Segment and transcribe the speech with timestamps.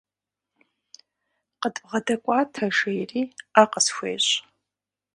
[1.59, 3.21] КъыдбгъэдэкӀуатэ,– жери,
[3.53, 4.33] Ӏэ къысхуещӀ.